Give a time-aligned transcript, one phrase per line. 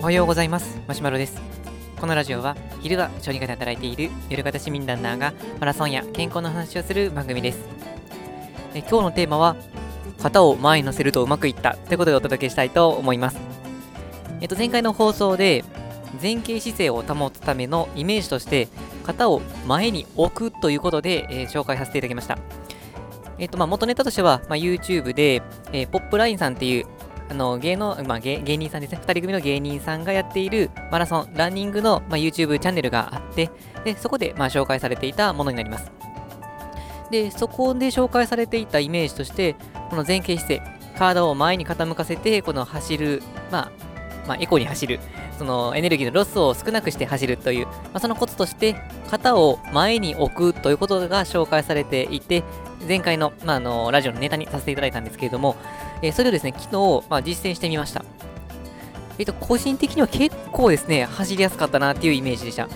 [0.00, 0.80] おはようございます。
[0.86, 1.40] マシュマロです。
[2.00, 7.58] このラジオは昼は小児科で働いている夜型市民ランナーがマラソンや健康の話をする番組です。
[8.74, 9.56] え今日のテーマは
[10.22, 13.38] 型を前に乗せるとうまくいったということでお届けしたいと思います。
[14.40, 15.64] えっと前回の放送で
[16.22, 18.68] 前傾姿勢を保つためのイメージとして
[19.04, 22.38] 型を前に置くということで、えー紹介させていただきました。
[23.40, 26.86] えっとまあ元ネタとしては、まあ、YouTube で、えーポップラインさんっていう
[27.30, 33.50] あの芸能、まあ、芸芸人さんですね、2人組の芸人さんがやっているマラソン、ランニングの、まあ、YouTube チャンネルがあって、
[33.84, 35.90] でそこで、まあ、紹介されていたものになります。
[37.10, 39.56] で、そこで紹介されていたイメージとして、
[39.90, 40.62] この前傾姿勢、
[40.98, 43.72] 体を前に傾かせて、この走る、まあ、
[44.26, 45.00] まあ、エコに走る、
[45.38, 48.76] そのエネルギーのロスを少なくして走るという、まあ、そのコツとして、
[49.08, 52.42] 肩を前に置くということが紹介されていて、
[52.86, 55.56] 前回の,、まあ、あのラジオのネタにさせていただいたんですけれども、
[56.02, 58.04] えーそれをですね、昨日、まあ、実践してみました。
[59.18, 62.68] えっ、と、個人的には結構ですね、走りやすかったなっていうイメージでした。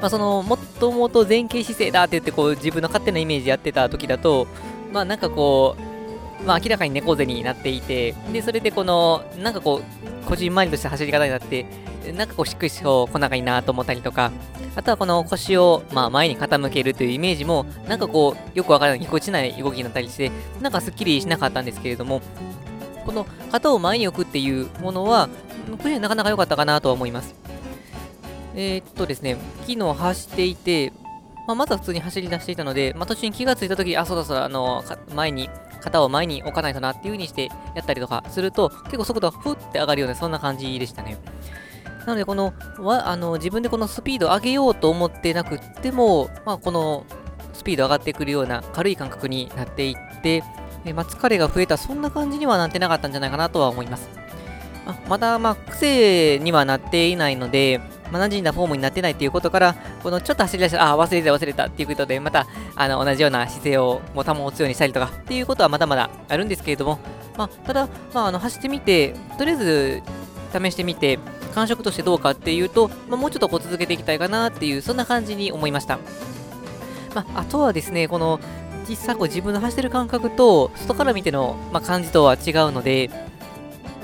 [0.00, 4.46] まあ、その、もともと前傾姿勢だって言って、こう、自分の勝手なイメージやってた時だと、
[4.92, 5.87] まあ、なんかこう、
[6.46, 11.66] まあ、明らかに猫背になっていて、で、それでこの、なんかこう、こじんまりとした走り方になって、
[12.14, 14.30] なんかこう、しっくりそう来ないいなと思ったりとか、
[14.76, 22.22] あとはこの腰を、まあ、前に傾けるというイメージも、なんかこう、よくわからない、ぎこちない動きになったりして、なんかすっきりしなかったんですけれども、
[23.04, 25.28] この肩を前に置くっていうものは、
[25.82, 27.34] これなかなか良かったかなとは思います。
[28.54, 30.92] えーっとですね、昨日走っていて、
[31.46, 35.48] まあ、まずは普通に走り出していたので、まあ、途中に気がついたとき、あ、そうだそうだ、あの、前に、
[35.80, 41.18] 肩を前に置かないとなっていう風にしてやったりとかすると、結構速度がふって上がるような、そんな感じでしたね。
[42.06, 47.04] なので、この、わあの自分でこのスピードを上げようと思ってなくっても、まあ、この
[47.52, 50.42] スピード上がってくるような軽い感覚になっていって、
[50.84, 54.08] えまあ、疲れが増えた、そんな感じにはなってなかったんじゃないかなとは思います。
[54.86, 66.98] まあまだ、まあ、癖にはなっていないので、まあ、馴染んだフォームになってないっていうことから、このちょっと走り出したら、あ、忘れた忘れたっていうことで、また、あの、同じような姿勢をもう保つようにしたりとかっていうことはまだまだあるんですけれども、
[67.36, 70.02] まあ、ただ、まあ、あの、走ってみて、とりあえず、
[70.52, 71.18] 試してみて、
[71.54, 75.98] 感触としてどうかっていうと、まあ、もうちょっとこう続けていきたいかなっていう、そんな感じに思いました。
[77.14, 78.40] まあ、あとはですね、この、
[78.88, 83.10] 実際こう自分の走ってる感覚と、外から見ての、まあ、感じとは違うので、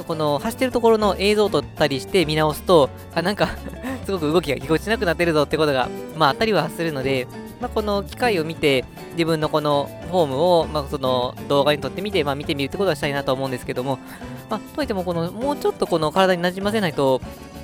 [0.07, 3.49] この走ってるところの映像を撮ったりして見直すと、あ、なんか
[4.05, 7.27] すごく動きがぎこちなくなってるぞってことが、まあ、あったりはするので、
[7.61, 13.99] まあ、この機械を見て、自分のこのフォームを、まあ、その動画に撮ってみて、まあ、見てみるってことはしたいなと思うんですけども、
[14.51, 17.21] まあ、とはいっても、この、もうちょっとこの体になじませないと、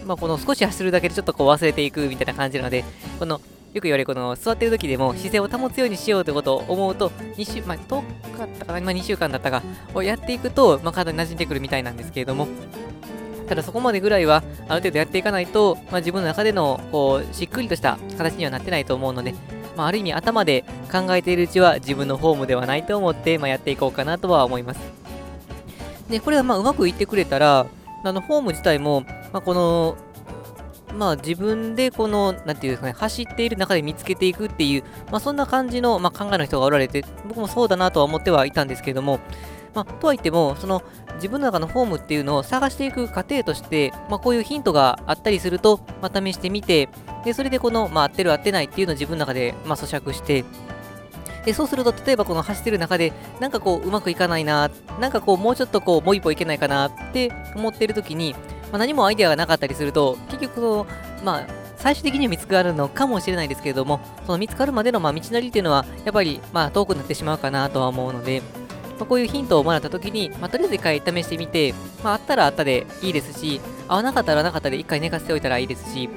[0.07, 2.85] まあ、この少し走るだけでちょっとこう忘れていくみたいな感じなので、
[3.19, 3.41] この、
[3.73, 8.03] よく言われるこの座ってる時でも姿勢を保つようにしようということを思うと、2週、まあ、10
[8.33, 9.63] 日だったかな、まあ、2週間だったか
[9.95, 12.49] をやっていくと、まあ、体に馴染んでくるみたいなんですけれども、
[13.51, 19.35] ただそこまでぐらいはある程度やっていかないと、まあ、自分の中でのこうしっくりとした形にはなってないと思うので、
[19.77, 24.81] まあ、ある意味頭で考えているうちは自分のフォームではないと思って、まあ、やっていこうかなとは思います。
[26.09, 27.67] で、これはまうまくいってくれたら、
[28.05, 29.01] あのフォーム自体も、
[29.33, 29.97] まあ、この、
[30.95, 39.19] まあ自分でこの、なんていうんですかね、走っている中で見つけていくっていう、まあそんな感じの、まあ、考えの人がおられて、僕もそうだなとは思ってはいたんですけれども、
[39.75, 40.83] まあ、とはいっても、その
[41.17, 46.89] 自分の中のフォームっていうのを探していく過程として、まあ、こういうヒントがあったりすると、まあ、試してみて、
[47.25, 50.45] でそれでこの、まあ、合ってる合ってないっていうのを自分の中で、まあ、咀嚼して、
[51.45, 58.35] でそうすると、例えばこの走ってる中で、なんかこう、うまくいかないな、なんかこう、もうちょっとこう、もう一歩いけないかなって思ってる時に、
[58.71, 60.87] まあ、何もアイデアがなかったりすると、結局その、
[61.25, 61.47] まあ、
[61.81, 68.43] 最終的には見つかるのかもしれないですけれども、その見つかるまでのまあ道のりっていうのは、やっぱりまあ遠くなってしまうかなとは思うので、
[69.01, 71.75] まあ、こういうヒントをもらったときに、まあ、とりあえず一回試してみて、
[72.05, 76.11] まあ、あったらあったでいいですし、合わなかったらなかったで一回寝かせておいたらいいですし、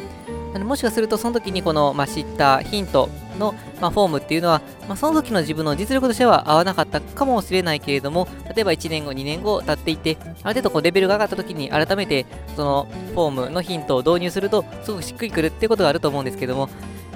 [0.54, 12.26] あのもしかするとその時にこの、まあ、知ったヒントの、まあ、フォームっていうのは、まあ、その時の自分の実力としては合わなかったかもしれないけれども、例えば1年後、2年後経っていて、ある程度こうレベルが上がった時に改めて
[12.58, 16.68] そのフォームのヒントを導入すると、すごくしっくりくるっていうことがあると思うんですけども、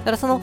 [0.02, 0.40] ただその、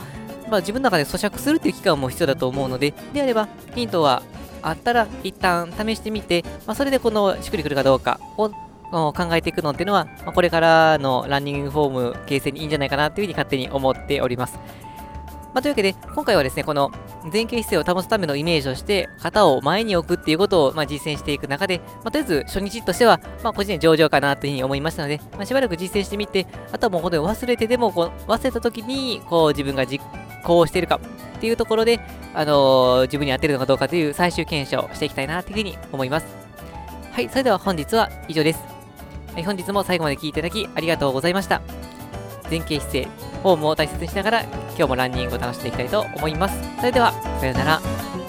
[0.49, 4.21] まあ、自分の中で咀嚼するっていう期間も必要だと思うので、であればヒントは
[4.65, 14.57] あったら一旦試してみて、まあ、それでこのしっくりくるかどうかを考えていくのっていうのは、まあ、これからのランニングフォーム形成にいいんじゃないかなというふうに勝手に思っております。
[15.53, 16.91] まあ、というわけで、今回はですね、この
[17.31, 30.03] 前傾姿勢を保つためのイメージとして、肩を前に置くっていうことをま実践していく中で、まあ、とりあえず初日としては、ま、個人で上々かなというふうに思いましたので、ま、しばらく実践してみて、あとはもう本当に忘れてでもこう、忘れた時に、こう自分が実
[30.43, 30.99] 行しているか
[31.45, 31.99] っていうところで、
[32.33, 36.25] あのー自分に合ってるのかどうかという最終検証をしていきたいなというふうに思います。
[37.11, 38.59] はい、それでは本日は以上です。
[39.33, 41.61] はい、本日も最後まで聴いていただきありがとうございました。
[42.49, 43.07] 前傾姿勢、
[43.43, 46.57] フォームを大切にしながら今日もランニングを楽しんでいきたいと思います。
[46.79, 48.24] それでは、さようなら。